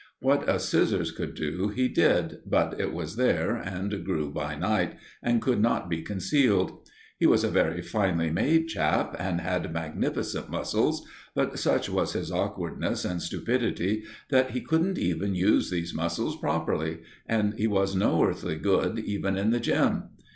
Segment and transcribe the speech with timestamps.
[0.19, 4.97] What a scissors could do he did; but it was there, and grew by night,
[5.21, 6.89] and could not be concealed.
[7.19, 12.31] He was a very finely made chap, and had magnificent muscles; but such was his
[12.31, 18.23] awkwardness and stupidity that he couldn't even use these muscles properly, and he was no
[18.23, 20.09] earthly good even in the gym.